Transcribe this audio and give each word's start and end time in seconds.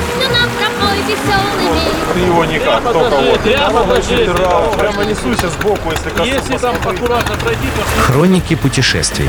песню 0.00 0.28
нам 0.32 0.50
пропой 0.50 0.98
веселыми. 1.02 2.14
Ты 2.14 2.20
его 2.20 2.44
никак, 2.44 2.82
Прямо 2.82 2.92
только 2.92 3.16
вот. 3.16 3.40
прямо 3.40 3.96
ты 3.96 4.16
прямо 4.24 4.38
раунд. 4.38 4.78
Прямо 4.78 5.04
сбоку, 5.50 5.90
если 5.90 6.10
коснусь. 6.10 6.28
Если 6.28 6.56
там 6.58 6.76
аккуратно 6.76 7.36
пройти, 7.36 7.66
то 7.76 8.02
Хроники 8.02 8.54
путешествий. 8.56 9.28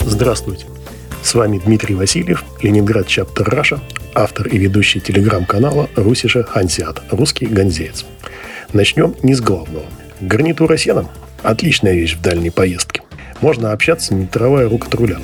Здравствуйте. 0.00 0.66
С 1.22 1.34
вами 1.34 1.58
Дмитрий 1.58 1.96
Васильев, 1.96 2.44
Ленинград 2.62 3.08
Чаптер 3.08 3.48
Раша, 3.48 3.80
автор 4.14 4.46
и 4.46 4.56
ведущий 4.58 5.00
телеграм-канала 5.00 5.90
Русиша 5.96 6.44
Хансиат, 6.44 7.02
русский 7.10 7.46
ганзеец. 7.46 8.04
Начнем 8.72 9.14
не 9.22 9.34
с 9.34 9.40
главного. 9.40 9.86
Гарнитура 10.20 10.76
сена– 10.76 11.08
отличная 11.42 11.94
вещь 11.94 12.16
в 12.16 12.22
дальней 12.22 12.50
поездке. 12.50 13.02
Можно 13.40 13.72
общаться, 13.72 14.14
не 14.14 14.24
отрывая 14.24 14.68
рук 14.68 14.86
от 14.86 14.94
руля. 14.94 15.18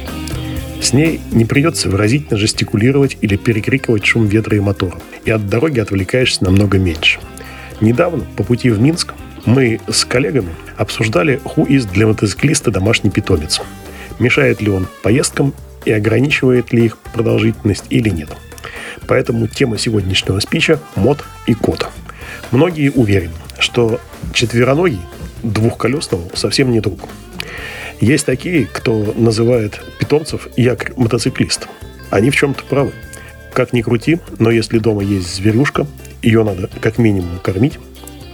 С 0.82 0.92
ней 0.92 1.20
не 1.30 1.44
придется 1.44 1.88
выразительно 1.88 2.36
жестикулировать 2.36 3.16
или 3.20 3.36
перекрикивать 3.36 4.04
шум 4.04 4.26
ветра 4.26 4.56
и 4.56 4.60
мотора. 4.60 4.98
И 5.24 5.30
от 5.30 5.48
дороги 5.48 5.78
отвлекаешься 5.78 6.42
намного 6.42 6.76
меньше. 6.76 7.20
Недавно, 7.80 8.24
по 8.36 8.42
пути 8.42 8.68
в 8.68 8.80
Минск, 8.80 9.14
мы 9.46 9.80
с 9.88 10.04
коллегами 10.04 10.50
обсуждали 10.76 11.40
хуиз 11.44 11.84
для 11.84 12.08
мотоциклиста 12.08 12.72
домашний 12.72 13.10
питомец. 13.10 13.60
Мешает 14.18 14.60
ли 14.60 14.70
он 14.70 14.88
поездкам 15.04 15.54
и 15.84 15.92
ограничивает 15.92 16.72
ли 16.72 16.86
их 16.86 16.98
продолжительность 16.98 17.84
или 17.90 18.08
нет. 18.08 18.30
Поэтому 19.06 19.46
тема 19.46 19.78
сегодняшнего 19.78 20.40
спича– 20.40 20.80
мод 20.96 21.24
и 21.46 21.54
кот. 21.54 21.88
Многие 22.50 22.90
уверены, 22.90 23.34
что 23.60 24.00
четвероногий 24.34 25.00
двухколесного 25.44 26.24
совсем 26.34 26.72
не 26.72 26.80
друг. 26.80 27.08
Есть 28.00 28.26
такие, 28.26 28.66
кто 28.66 29.14
называет 29.16 29.80
питомцев 29.98 30.48
якорь 30.56 30.92
мотоциклиста. 30.96 31.68
Они 32.10 32.30
в 32.30 32.36
чем-то 32.36 32.64
правы. 32.64 32.92
Как 33.52 33.72
ни 33.72 33.82
крути, 33.82 34.18
но 34.38 34.50
если 34.50 34.78
дома 34.78 35.02
есть 35.02 35.34
зверюшка, 35.34 35.86
ее 36.22 36.42
надо 36.42 36.68
как 36.80 36.98
минимум 36.98 37.38
кормить. 37.42 37.78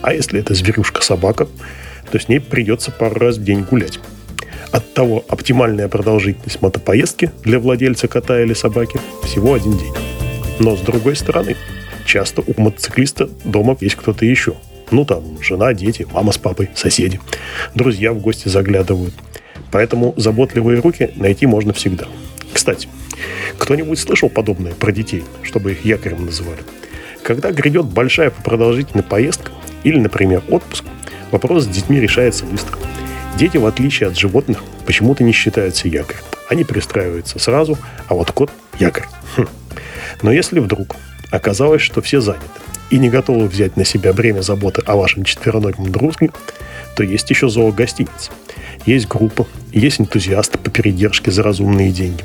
А 0.00 0.14
если 0.14 0.40
это 0.40 0.54
зверюшка-собака, 0.54 1.48
то 2.10 2.18
с 2.18 2.28
ней 2.28 2.40
придется 2.40 2.90
пару 2.90 3.18
раз 3.18 3.36
в 3.36 3.44
день 3.44 3.62
гулять. 3.62 3.98
Оттого 4.70 5.24
оптимальная 5.28 5.88
продолжительность 5.88 6.60
мотопоездки 6.62 7.30
для 7.42 7.58
владельца 7.58 8.06
кота 8.06 8.40
или 8.40 8.54
собаки 8.54 9.00
всего 9.24 9.54
один 9.54 9.76
день. 9.76 9.94
Но 10.58 10.76
с 10.76 10.80
другой 10.80 11.16
стороны, 11.16 11.56
часто 12.04 12.42
у 12.42 12.60
мотоциклиста 12.60 13.28
дома 13.44 13.76
есть 13.80 13.96
кто-то 13.96 14.24
еще. 14.24 14.54
Ну 14.90 15.04
там, 15.04 15.22
жена, 15.42 15.74
дети, 15.74 16.06
мама 16.12 16.32
с 16.32 16.38
папой, 16.38 16.70
соседи. 16.74 17.20
Друзья 17.74 18.12
в 18.12 18.18
гости 18.20 18.48
заглядывают. 18.48 19.14
Поэтому 19.70 20.14
заботливые 20.16 20.80
руки 20.80 21.10
найти 21.16 21.46
можно 21.46 21.74
всегда. 21.74 22.06
Кстати, 22.52 22.88
кто-нибудь 23.58 23.98
слышал 23.98 24.30
подобное 24.30 24.72
про 24.72 24.90
детей, 24.92 25.24
чтобы 25.42 25.72
их 25.72 25.84
якорем 25.84 26.24
называли? 26.24 26.60
Когда 27.22 27.50
грядет 27.50 27.84
большая 27.84 28.30
по 28.30 28.42
продолжительной 28.42 29.04
поездка 29.04 29.52
или, 29.84 29.98
например, 29.98 30.42
отпуск, 30.48 30.84
вопрос 31.30 31.64
с 31.64 31.66
детьми 31.66 32.00
решается 32.00 32.46
быстро. 32.46 32.78
Дети, 33.36 33.58
в 33.58 33.66
отличие 33.66 34.08
от 34.08 34.16
животных, 34.16 34.62
почему-то 34.86 35.22
не 35.22 35.32
считаются 35.32 35.86
якорем. 35.88 36.22
Они 36.48 36.64
пристраиваются 36.64 37.38
сразу, 37.38 37.76
а 38.08 38.14
вот 38.14 38.32
кот– 38.32 38.50
якорь. 38.78 39.04
Хм. 39.36 39.46
Но 40.22 40.32
если 40.32 40.60
вдруг 40.60 40.96
оказалось, 41.30 41.82
что 41.82 42.00
все 42.00 42.20
заняты 42.20 42.46
и 42.90 42.98
не 42.98 43.10
готовы 43.10 43.46
взять 43.46 43.76
на 43.76 43.84
себя 43.84 44.12
бремя 44.12 44.40
заботы 44.40 44.82
о 44.86 44.96
вашем 44.96 45.24
четвероногом 45.24 45.90
дружке, 45.90 46.30
то 46.96 47.02
есть 47.02 47.28
еще 47.30 47.48
зоогостиница. 47.48 48.32
Есть 48.86 49.08
группа, 49.08 49.46
есть 49.72 50.00
энтузиасты 50.00 50.58
по 50.58 50.70
передержке 50.70 51.30
за 51.30 51.42
разумные 51.42 51.90
деньги. 51.90 52.24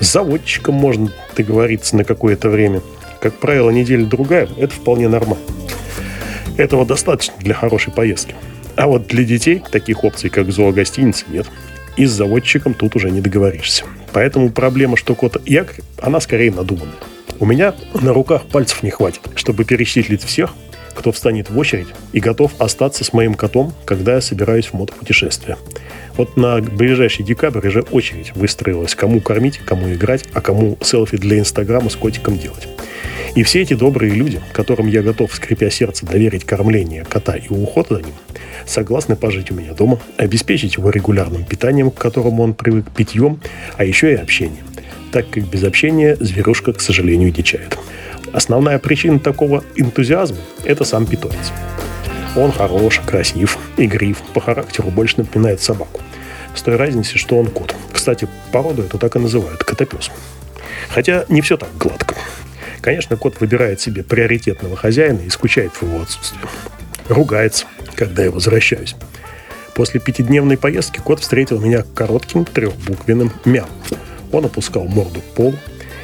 С 0.00 0.12
заводчиком 0.12 0.74
можно 0.74 1.10
договориться 1.36 1.96
на 1.96 2.04
какое-то 2.04 2.48
время. 2.50 2.82
Как 3.20 3.34
правило, 3.34 3.70
неделя-другая– 3.70 4.48
это 4.58 4.74
вполне 4.74 5.08
нормально. 5.08 5.44
Этого 6.56 6.84
достаточно 6.84 7.34
для 7.38 7.54
хорошей 7.54 7.92
поездки. 7.92 8.34
А 8.76 8.86
вот 8.86 9.06
для 9.06 9.24
детей 9.24 9.62
таких 9.70 10.04
опций, 10.04 10.28
как 10.28 10.52
зоогостиница, 10.52 11.24
нет. 11.28 11.46
И 11.96 12.04
с 12.04 12.10
заводчиком 12.10 12.74
тут 12.74 12.94
уже 12.94 13.10
не 13.10 13.22
договоришься. 13.22 13.84
Поэтому 14.12 14.50
проблема, 14.50 14.96
что 14.96 15.14
кот 15.14 15.40
якорь, 15.48 15.80
она 15.98 16.20
скорее 16.20 16.52
надуманная. 16.52 16.94
У 17.38 17.44
меня 17.44 17.74
на 18.00 18.14
руках 18.14 18.46
пальцев 18.46 18.82
не 18.82 18.90
хватит, 18.90 19.20
чтобы 19.34 19.64
перечислить 19.64 20.22
всех, 20.22 20.54
кто 20.94 21.12
встанет 21.12 21.50
в 21.50 21.58
очередь 21.58 21.88
и 22.12 22.20
готов 22.20 22.52
остаться 22.58 23.04
с 23.04 23.12
моим 23.12 23.34
котом, 23.34 23.74
когда 23.84 24.14
я 24.14 24.20
собираюсь 24.22 24.66
в 24.66 24.74
мотопутешествие. 24.74 25.58
Вот 26.16 26.38
на 26.38 26.62
ближайший 26.62 27.24
декабрь 27.24 27.66
уже 27.68 27.82
очередь 27.82 28.34
выстроилась, 28.34 28.94
кому 28.94 29.20
кормить, 29.20 29.58
кому 29.58 29.92
играть, 29.92 30.24
а 30.32 30.40
кому 30.40 30.78
селфи 30.80 31.18
для 31.18 31.38
Инстаграма 31.38 31.90
с 31.90 31.96
котиком 31.96 32.38
делать. 32.38 32.66
И 33.34 33.42
все 33.42 33.60
эти 33.60 33.74
добрые 33.74 34.14
люди, 34.14 34.40
которым 34.54 34.86
я 34.86 35.02
готов, 35.02 35.34
скрипя 35.34 35.68
сердце, 35.68 36.06
доверить 36.06 36.44
кормление 36.44 37.04
кота 37.04 37.36
и 37.36 37.48
уход 37.50 37.88
за 37.90 37.96
ним, 37.96 38.14
согласны 38.64 39.14
пожить 39.14 39.50
у 39.50 39.54
меня 39.54 39.74
дома, 39.74 40.00
обеспечить 40.16 40.76
его 40.76 40.88
регулярным 40.88 41.44
питанием, 41.44 41.90
к 41.90 41.96
которому 41.96 42.42
он 42.42 42.54
привык, 42.54 42.86
питьем, 42.96 43.40
а 43.76 43.84
еще 43.84 44.12
и 44.12 44.16
общением, 44.16 44.64
так 45.12 45.28
как 45.30 45.44
без 45.44 45.64
общения 45.64 46.16
зверушка, 46.20 46.72
к 46.72 46.80
сожалению, 46.80 47.30
дичает. 47.30 47.76
Основная 48.32 48.78
причина 48.78 49.18
такого 49.18 49.64
энтузиазма– 49.76 50.38
это 50.64 50.84
сам 50.84 51.06
питомец. 51.06 51.52
Он 52.36 52.52
хорош, 52.52 53.00
красив, 53.06 53.58
игрив, 53.76 54.18
по 54.34 54.40
характеру 54.40 54.90
больше 54.90 55.18
напоминает 55.18 55.62
собаку. 55.62 56.00
С 56.54 56.62
той 56.62 56.76
разницей, 56.76 57.18
что 57.18 57.38
он 57.38 57.46
кот. 57.46 57.74
Кстати, 57.92 58.28
породу 58.52 58.82
эту 58.82 58.98
так 58.98 59.16
и 59.16 59.18
называют– 59.18 59.64
котопес. 59.64 60.10
Хотя 60.88 61.24
не 61.28 61.40
все 61.40 61.56
так 61.56 61.68
гладко. 61.78 62.14
Конечно, 62.80 63.16
кот 63.16 63.40
выбирает 63.40 63.80
себе 63.80 64.02
приоритетного 64.02 64.76
хозяина 64.76 65.20
и 65.20 65.30
скучает 65.30 65.72
в 65.72 65.82
его 65.82 66.02
отсутствии. 66.02 66.40
Ругается, 67.08 67.66
когда 67.94 68.24
я 68.24 68.30
возвращаюсь. 68.30 68.96
После 69.74 70.00
пятидневной 70.00 70.56
поездки 70.56 71.00
кот 71.00 71.20
встретил 71.20 71.60
меня 71.60 71.84
коротким 71.94 72.44
трехбуквенным 72.44 73.32
мяу. 73.44 73.66
Он 74.32 74.44
опускал 74.44 74.84
морду 74.84 75.20
к 75.20 75.34
полу 75.34 75.54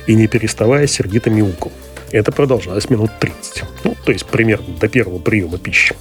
и, 0.07 0.15
не 0.15 0.27
переставая, 0.27 0.87
сердито 0.87 1.31
мяукал. 1.31 1.73
Это 2.11 2.31
продолжалось 2.33 2.91
минут 2.91 3.11
30. 3.21 3.65
Ну, 3.85 3.97
то 4.05 4.13
есть 4.13 4.27
примерно 4.27 4.77
до 4.77 4.89
первого 4.89 5.19
приема 5.19 5.59
пищи. 5.59 5.95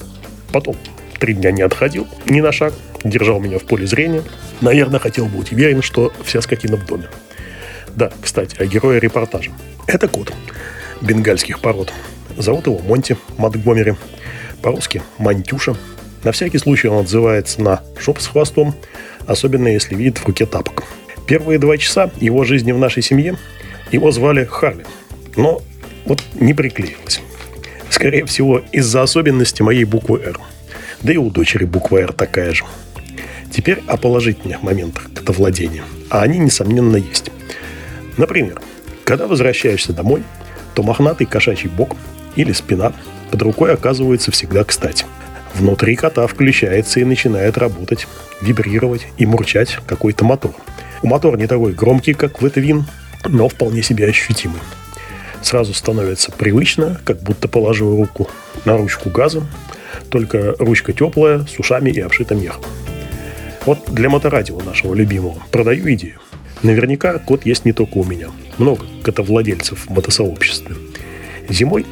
Потом 0.52 0.76
три 1.20 1.34
дня 1.34 1.52
не 1.52 1.62
отходил 1.62 2.08
ни 2.26 2.42
на 2.42 2.52
шаг, 2.52 2.74
держал 3.04 3.40
меня 3.40 3.60
в 3.60 3.64
поле 3.64 3.88
зрения. 3.88 4.24
Наверное, 4.60 5.00
хотел 5.00 5.28
быть 5.28 5.52
уверен, 5.52 5.82
что 5.82 6.12
вся 6.24 6.42
скотина 6.42 6.78
в 6.78 6.86
доме. 6.86 7.08
Да, 7.96 8.12
кстати, 8.22 8.56
о 8.62 8.66
герое 8.66 9.00
репортажа. 9.00 9.52
Это 9.88 10.08
кот 10.08 10.34
бенгальских 11.02 11.60
пород. 11.60 11.92
Зовут 12.38 12.68
его 12.68 12.80
Монти 12.80 13.18
Монтгомери. 13.38 13.96
По-русски 14.62 15.02
Мантюша. 15.18 15.76
На 16.24 16.32
всякий 16.32 16.60
случай 16.60 16.88
он 16.88 17.04
отзывается 17.04 17.62
на 17.62 17.82
шоп 18.00 18.20
с 18.20 18.28
хвостом, 18.28 18.76
особенно 19.26 19.68
если 19.68 19.96
видит 19.96 20.20
в 20.20 20.26
руке 20.26 20.46
тапок. 20.46 20.84
Первые 21.32 21.60
два 21.60 21.78
часа 21.78 22.12
его 22.20 22.44
жизни 22.44 22.74
в 22.74 22.78
нашей 22.78 23.02
семье 23.02 23.38
его 23.90 24.12
звали 24.12 24.44
Харли. 24.44 24.86
Но 25.38 25.62
вот 26.04 26.22
не 26.36 26.54
приклеилось. 26.54 27.22
Скорее 27.90 28.26
всего, 28.26 28.62
из-за 28.74 29.02
особенности 29.02 29.62
моей 29.62 29.86
буквы 29.86 30.20
«Р». 30.20 30.38
Да 31.02 31.14
и 31.14 31.16
у 31.16 31.30
дочери 31.30 31.64
буква 31.64 32.00
«Р» 32.00 32.12
такая 32.12 32.52
же. 32.52 32.66
Теперь 33.50 33.82
о 33.88 33.96
положительных 33.96 34.62
моментах 34.62 35.10
котовладения. 35.16 35.84
А 36.10 36.22
они, 36.22 36.38
несомненно, 36.38 36.98
есть. 36.98 37.32
Например, 38.18 38.60
когда 39.06 39.26
возвращаешься 39.26 39.94
домой, 39.94 40.24
то 40.74 40.84
мохнатый 40.84 41.28
кошачий 41.28 41.70
бок 41.70 41.96
или 42.36 42.52
спина 42.52 42.92
под 43.32 43.42
рукой 43.42 43.74
оказывается 43.74 44.32
всегда 44.32 44.66
кстати. 44.66 45.06
Внутри 45.56 45.96
кота 45.96 46.28
включается 46.28 47.00
и 47.00 47.06
начинает 47.06 47.58
работать, 47.58 48.06
вибрировать 48.42 49.08
и 49.18 49.26
мурчать 49.26 49.78
какой-то 49.88 50.26
мотор. 50.26 50.54
Мотор 51.04 51.38
не 51.38 51.48
такой 51.48 51.74
громкий, 51.74 52.14
как 52.14 52.42
в 52.42 52.56
Вин, 52.56 52.86
но 53.28 53.48
вполне 53.48 53.82
себе 53.82 54.08
ощутимый. 54.08 54.62
Сразу 55.42 55.74
становится 55.74 56.32
привычно, 56.32 57.00
как 57.04 57.22
будто 57.22 57.48
положил 57.48 57.96
руку 57.96 58.30
на 58.66 58.78
ручку 58.78 59.10
газа, 59.10 59.44
только 60.10 60.56
ручка 60.60 60.94
теплая, 60.94 61.46
с 61.46 61.58
ушами 61.58 61.90
и 61.90 62.00
обшита 62.00 62.36
мехом. 62.36 62.64
Вот 63.66 63.92
для 63.92 64.10
моторадио 64.10 64.60
нашего 64.62 64.94
любимого 64.94 65.42
продаю 65.52 65.92
идею. 65.94 66.20
Наверняка 66.64 67.18
кот 67.18 67.46
есть 67.46 67.66
не 67.66 67.74
только 67.74 67.98
у 67.98 68.04
меня. 68.04 68.28
Много 68.58 68.86
котовладельцев 69.04 69.88
в 69.88 69.90
мотосообществе. 69.90 70.76
Зимой 71.50 71.86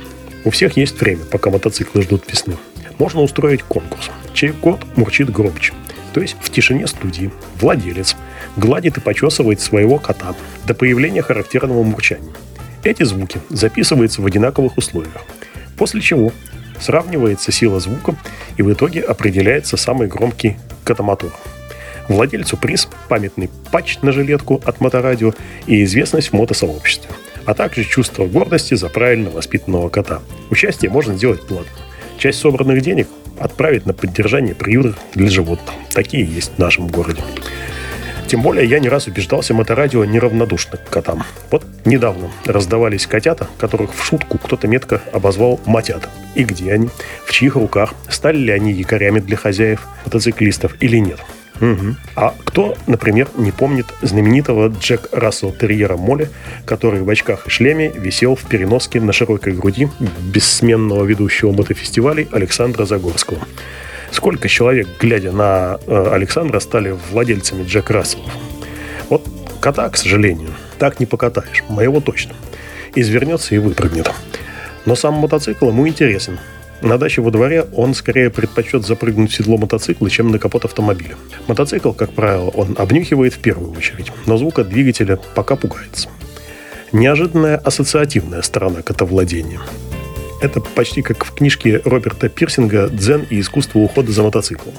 у 0.46 0.52
всех 0.52 0.78
есть 0.78 1.00
время, 1.02 1.26
пока 1.26 1.50
мотоциклы 1.50 2.04
ждут 2.04 2.32
весны. 2.32 2.56
Можно 3.00 3.22
устроить 3.22 3.64
конкурс, 3.64 4.12
чей 4.34 4.50
кот 4.50 4.80
мурчит 4.96 5.32
громче. 5.32 5.74
То 6.20 6.24
есть 6.24 6.36
в 6.42 6.50
тишине 6.52 6.86
студии 6.86 7.32
владелец 7.62 8.18
гладит 8.58 8.98
и 8.98 9.00
почесывает 9.00 9.62
своего 9.62 10.00
кота 10.00 10.36
до 10.68 10.74
появления 10.74 11.22
характерного 11.22 11.82
мурчания. 11.82 12.34
Эти 12.84 13.04
звуки 13.04 13.40
записываются 13.48 14.22
в 14.22 14.26
одинаковых 14.26 14.78
условиях. 14.78 15.22
После 15.78 16.02
чего 16.02 16.34
сравнивается 16.78 17.54
сила 17.54 17.80
звука 17.80 18.18
и 18.58 18.64
в 18.64 18.74
итоге 18.74 19.00
определяется 19.00 19.78
самый 19.78 20.10
громкий 20.10 20.58
котомотор. 20.84 21.32
Владельцу 22.10 22.58
приз, 22.58 22.90
памятный 23.08 23.50
патч 23.72 24.00
на 24.02 24.12
жилетку 24.12 24.62
от 24.66 24.82
моторадио 24.82 25.34
и 25.68 25.86
известность 25.86 26.32
в 26.32 26.34
мотосообществе, 26.34 27.12
а 27.46 27.54
также 27.54 27.86
чувство 27.86 28.26
гордости 28.26 28.74
за 28.74 28.90
правильно 28.90 29.30
воспитанного 29.30 29.88
кота. 29.88 30.20
Участие 30.50 30.92
можно 30.92 31.16
сделать 31.16 31.48
платно. 31.48 31.72
Часть 32.18 32.40
собранных 32.40 32.82
денег 32.82 33.08
отправить 33.40 33.86
на 33.86 33.94
поддержание 33.94 34.56
приютов 34.56 34.96
для 35.14 35.30
животных. 35.30 35.74
Такие 35.94 36.26
есть 36.26 36.52
в 36.56 36.60
нашем 36.60 36.88
городе. 36.88 37.22
Тем 38.30 38.44
более 38.44 38.68
я 38.68 38.80
не 38.80 38.90
раз 38.90 39.08
убеждался, 39.08 39.56
моторадио 39.56 40.06
неравнодушно 40.06 40.78
к 40.78 40.88
котам. 40.88 41.24
Вот 41.50 41.66
недавно 41.84 42.30
раздавались 42.46 43.08
котята, 43.08 43.48
которых 43.58 43.96
в 43.96 44.06
шутку 44.06 44.38
кто-то 44.38 44.68
метко 44.68 45.02
обозвал 45.12 45.60
«матята». 45.66 46.10
И 46.36 46.44
где 46.44 46.74
они? 46.74 46.90
В 47.26 47.32
чьих 47.32 47.56
руках? 47.56 47.96
Стали 48.08 48.38
ли 48.38 48.52
они 48.52 48.72
якорями 48.72 49.20
для 49.20 49.36
хозяев, 49.36 49.88
мотоциклистов 50.06 50.76
или 50.80 50.98
нет? 50.98 51.20
Угу. 51.62 51.96
А 52.16 52.34
кто, 52.46 52.76
например, 52.88 53.30
не 53.36 53.52
помнит 53.52 53.88
знаменитого 54.02 54.70
Джек 54.70 55.10
Рассел 55.12 55.52
терьера 55.52 55.98
Молли, 55.98 56.30
который 56.66 57.02
в 57.02 57.10
очках 57.10 57.48
и 57.48 57.50
шлеме 57.50 57.92
висел 57.94 58.36
в 58.36 58.46
переноске 58.46 59.02
на 59.02 59.12
широкой 59.12 59.54
груди 59.54 59.90
бессменного 60.22 61.04
ведущего 61.04 61.52
мотофестивалей 61.52 62.28
Александра 62.32 62.86
Загорского? 62.86 63.40
Сколько 64.12 64.48
человек, 64.48 64.88
глядя 65.00 65.32
на 65.32 65.80
э, 65.86 66.10
Александра, 66.12 66.60
стали 66.60 66.98
владельцами 67.12 67.64
Джек 67.64 67.90
Расселов? 67.92 68.32
Вот 69.10 69.28
кота, 69.60 69.88
к 69.90 69.98
сожалению, 69.98 70.50
так 70.80 71.00
не 71.00 71.06
покатаешь. 71.06 71.64
Моего 71.70 72.00
точно. 72.00 72.34
Извернется 72.96 73.54
и 73.54 73.60
выпрыгнет. 73.60 74.12
Но 74.86 74.96
сам 74.96 75.16
мотоцикл 75.16 75.70
ему 75.70 75.88
интересен. 75.88 76.40
На 76.82 76.98
даче 76.98 77.22
во 77.22 77.30
дворе 77.30 77.66
он 77.76 77.94
скорее 77.94 78.30
предпочет 78.30 78.86
запрыгнуть 78.86 79.32
в 79.32 79.36
седло 79.36 79.58
мотоцикла, 79.58 80.10
чем 80.10 80.32
на 80.32 80.40
капот 80.40 80.64
автомобиля. 80.64 81.18
Мотоцикл, 81.48 81.92
как 81.92 82.14
правило, 82.14 82.50
он 82.50 82.76
обнюхивает 82.78 83.34
в 83.34 83.40
первую 83.40 83.74
очередь, 83.74 84.12
но 84.26 84.38
звук 84.38 84.60
от 84.60 84.70
двигателя 84.70 85.20
пока 85.36 85.58
пугается. 85.58 86.10
Неожиданная 86.94 87.58
ассоциативная 87.58 88.42
сторона 88.42 88.82
котовладения. 88.82 89.60
Это 90.42 90.62
почти 90.62 91.02
как 91.02 91.26
в 91.26 91.34
книжке 91.34 91.82
Роберта 91.84 92.30
Пирсинга 92.30 92.88
«Дзен 92.88 93.26
и 93.30 93.42
искусство 93.42 93.80
ухода 93.80 94.14
за 94.14 94.24
мотоциклом». 94.24 94.74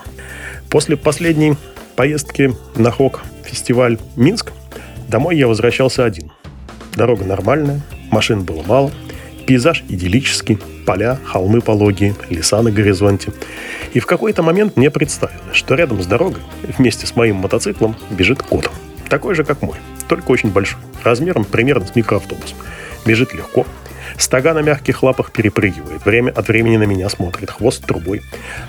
После 0.71 0.97
последней 0.97 1.55
поездки 1.97 2.55
на 2.77 2.91
ХОК 2.91 3.21
фестиваль 3.45 3.99
Минск 4.17 4.53
домой 5.07 5.37
я 5.37 5.47
возвращался 5.47 6.07
один. 6.07 6.33
Дорога 6.97 7.27
нормальная, 7.27 7.83
машин 8.11 8.43
было 8.43 8.63
мало– 8.63 8.91
Пейзаж 9.51 9.83
идиллический, 9.89 10.61
поля, 10.87 11.19
холмы 11.25 11.61
пологие, 11.61 12.15
леса 12.29 12.63
на 12.63 12.71
горизонте. 12.71 13.33
И 13.93 13.99
в 13.99 14.07
какой-то 14.07 14.45
момент 14.45 14.77
мне 14.77 14.93
представилось, 14.93 15.57
что 15.57 15.75
рядом 15.75 16.01
с 16.01 16.07
дорогой, 16.07 16.41
вместе 16.79 17.05
с 17.05 17.17
моим 17.17 17.35
мотоциклом, 17.35 17.97
бежит 18.11 18.45
кот. 18.45 18.71
Такой 19.09 19.35
же, 19.35 19.43
как 19.43 19.61
мой, 19.63 19.77
только 20.09 20.31
очень 20.31 20.51
большой, 20.51 20.79
размером 21.03 21.45
примерно 21.45 21.85
с 21.85 21.97
микроавтобус. 21.97 22.55
Бежит 23.05 23.35
легко, 23.35 23.67
Стага 24.17 24.55
на 24.55 24.61
мягких 24.61 25.03
лапах 25.03 25.33
перепрыгивает, 25.33 26.05
время 26.05 26.31
от 26.31 26.47
времени 26.47 26.77
на 26.77 26.85
меня 26.85 27.09
смотрит, 27.09 27.51
хвост 27.51 27.85
трубой. 27.85 28.23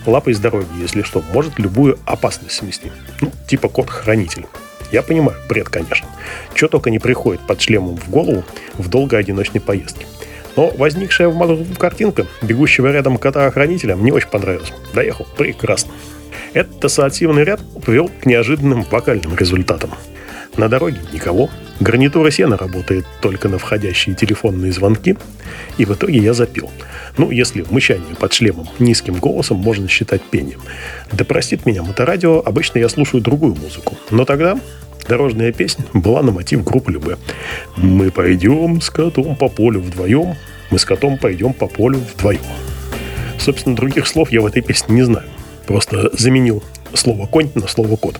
Лапой 0.07 0.33
с 0.33 0.39
дороги, 0.39 0.65
если 0.81 1.03
что, 1.03 1.23
может 1.31 1.59
любую 1.59 1.99
опасность 2.05 2.55
смести. 2.55 2.91
Ну, 3.21 3.31
типа 3.47 3.69
кот-хранитель. 3.69 4.47
Я 4.91 5.03
понимаю, 5.03 5.37
бред, 5.47 5.69
конечно. 5.69 6.07
Что 6.55 6.67
только 6.69 6.89
не 6.89 6.97
приходит 6.97 7.41
под 7.45 7.61
шлемом 7.61 7.97
в 7.97 8.09
голову 8.09 8.43
в 8.79 8.89
долгой 8.89 9.19
одиночной 9.19 9.61
поездке. 9.61 10.07
Но 10.55 10.69
возникшая 10.69 11.29
в 11.29 11.35
мозгу 11.35 11.65
картинка 11.77 12.25
бегущего 12.41 12.91
рядом 12.91 13.17
кота-охранителя 13.17 13.95
мне 13.95 14.13
очень 14.13 14.29
понравилась. 14.29 14.73
Доехал 14.93 15.27
прекрасно. 15.37 15.91
Этот 16.53 16.83
ассоциативный 16.83 17.43
ряд 17.43 17.61
привел 17.85 18.09
к 18.09 18.25
неожиданным 18.25 18.83
вокальным 18.83 19.35
результатам. 19.35 19.91
На 20.57 20.67
дороге 20.67 20.99
никого. 21.13 21.49
Гарнитура 21.79 22.29
сена 22.29 22.57
работает 22.57 23.05
только 23.21 23.47
на 23.47 23.57
входящие 23.57 24.15
телефонные 24.15 24.73
звонки. 24.73 25.17
И 25.77 25.85
в 25.85 25.93
итоге 25.93 26.19
я 26.19 26.33
запил. 26.33 26.69
Ну, 27.17 27.31
если 27.31 27.65
мычание 27.69 28.15
под 28.15 28.33
шлемом 28.33 28.67
низким 28.77 29.15
голосом 29.15 29.57
можно 29.57 29.87
считать 29.87 30.21
пением. 30.21 30.61
Да 31.11 31.23
простит 31.23 31.65
меня 31.65 31.83
моторадио, 31.83 32.41
обычно 32.45 32.79
я 32.79 32.89
слушаю 32.89 33.21
другую 33.21 33.55
музыку. 33.55 33.97
Но 34.09 34.25
тогда 34.25 34.59
Дорожная 35.07 35.51
песня 35.51 35.85
была 35.93 36.21
на 36.21 36.31
мотив 36.31 36.63
группы 36.63 36.91
Любе. 36.91 37.17
Мы 37.77 38.11
пойдем 38.11 38.81
с 38.81 38.89
котом 38.89 39.35
по 39.35 39.49
полю 39.49 39.79
вдвоем, 39.79 40.35
мы 40.69 40.79
с 40.79 40.85
котом 40.85 41.17
пойдем 41.17 41.53
по 41.53 41.67
полю 41.67 41.99
вдвоем. 41.99 42.41
Собственно, 43.37 43.75
других 43.75 44.07
слов 44.07 44.31
я 44.31 44.41
в 44.41 44.45
этой 44.45 44.61
песне 44.61 44.95
не 44.95 45.03
знаю. 45.03 45.27
Просто 45.65 46.09
заменил 46.17 46.63
слово 46.93 47.25
«конь» 47.25 47.49
на 47.55 47.67
слово 47.67 47.95
«кот». 47.95 48.19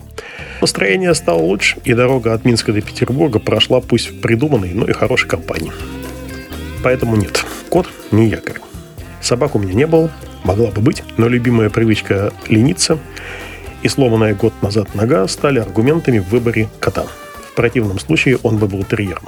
Настроение 0.61 1.13
стало 1.15 1.39
лучше, 1.39 1.77
и 1.83 1.93
дорога 1.93 2.33
от 2.33 2.45
Минска 2.45 2.71
до 2.71 2.81
Петербурга 2.81 3.39
прошла 3.39 3.81
пусть 3.81 4.11
в 4.11 4.21
придуманной, 4.21 4.73
но 4.73 4.85
и 4.85 4.93
хорошей 4.93 5.27
компании. 5.27 5.71
Поэтому 6.83 7.15
нет, 7.15 7.43
кот 7.69 7.87
не 8.11 8.27
якорь. 8.27 8.59
Собак 9.21 9.55
у 9.55 9.59
меня 9.59 9.73
не 9.73 9.87
было, 9.87 10.11
могла 10.43 10.71
бы 10.71 10.81
быть, 10.81 11.03
но 11.17 11.27
любимая 11.27 11.69
привычка 11.69 12.33
лениться 12.47 12.97
и 13.83 13.87
сломанная 13.87 14.35
год 14.35 14.53
назад 14.61 14.93
нога 14.95 15.27
стали 15.27 15.59
аргументами 15.59 16.19
в 16.19 16.29
выборе 16.29 16.69
кота. 16.79 17.05
В 17.51 17.53
противном 17.55 17.99
случае 17.99 18.37
он 18.43 18.57
бы 18.57 18.67
был 18.67 18.83
терьером. 18.83 19.27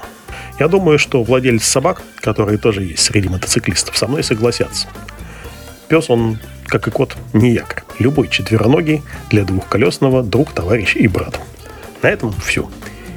Я 0.59 0.67
думаю, 0.67 1.00
что 1.00 1.23
владельцы 1.23 1.69
собак, 1.69 2.03
которые 2.17 2.57
тоже 2.57 2.83
есть 2.83 3.03
среди 3.03 3.27
мотоциклистов, 3.27 3.97
со 3.97 4.07
мной 4.07 4.23
согласятся. 4.23 4.88
Пес, 5.88 6.09
он, 6.09 6.39
как 6.67 6.88
и 6.88 6.91
кот, 6.91 7.17
не 7.33 7.51
якорь. 7.51 7.83
Любой 8.00 8.27
четвероногий 8.27 9.01
для 9.29 9.44
двухколесного 9.44 10.23
друг, 10.23 10.51
товарищ 10.51 10.95
и 10.95 11.07
брат. 11.07 11.39
На 12.01 12.07
этом 12.07 12.33
все. 12.33 12.69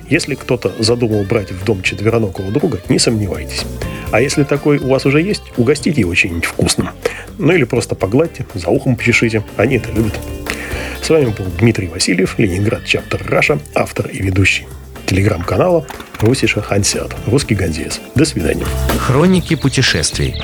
Если 0.08 0.34
кто-то 0.34 0.72
задумал 0.78 1.24
брать 1.24 1.50
в 1.50 1.64
дом 1.64 1.82
четвероногого 1.82 2.50
друга, 2.50 2.80
не 2.88 2.98
сомневайтесь. 2.98 3.64
А 4.12 4.20
если 4.20 4.44
такой 4.44 4.78
у 4.78 4.88
вас 4.88 5.04
уже 5.04 5.20
есть, 5.20 5.42
угостите 5.56 6.00
его 6.00 6.14
чем-нибудь 6.14 6.44
вкусным. 6.44 6.90
Ну 7.38 7.52
или 7.52 7.64
просто 7.64 7.94
погладьте, 7.94 8.46
за 8.54 8.68
ухом 8.68 8.96
почешите. 8.96 9.42
Они 9.56 9.76
это 9.76 9.90
любят. 9.90 10.18
С 11.06 11.08
вами 11.08 11.26
был 11.26 11.44
Дмитрий 11.44 11.86
Васильев, 11.86 12.36
Ленинград 12.36 12.84
Чаптер 12.84 13.24
Раша, 13.28 13.60
автор 13.76 14.08
и 14.08 14.20
ведущий 14.20 14.66
телеграм-канала 15.06 15.86
Русиша 16.18 16.60
Хансиат, 16.60 17.14
русский 17.28 17.54
гонзец. 17.54 18.00
До 18.16 18.24
свидания. 18.24 18.66
Хроники 18.98 19.54
путешествий. 19.54 20.34